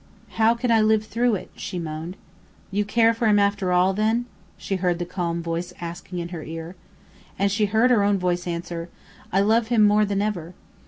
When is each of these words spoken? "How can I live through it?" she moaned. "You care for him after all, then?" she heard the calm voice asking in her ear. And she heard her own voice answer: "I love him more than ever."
"How 0.31 0.55
can 0.55 0.71
I 0.71 0.81
live 0.81 1.05
through 1.05 1.35
it?" 1.35 1.51
she 1.55 1.77
moaned. 1.77 2.17
"You 2.71 2.83
care 2.85 3.13
for 3.13 3.27
him 3.27 3.37
after 3.37 3.71
all, 3.71 3.93
then?" 3.93 4.25
she 4.57 4.77
heard 4.77 4.97
the 4.97 5.05
calm 5.05 5.43
voice 5.43 5.73
asking 5.79 6.17
in 6.17 6.29
her 6.29 6.41
ear. 6.41 6.75
And 7.37 7.51
she 7.51 7.67
heard 7.67 7.91
her 7.91 8.01
own 8.01 8.17
voice 8.17 8.47
answer: 8.47 8.89
"I 9.31 9.41
love 9.41 9.67
him 9.67 9.83
more 9.83 10.05
than 10.05 10.19
ever." 10.23 10.55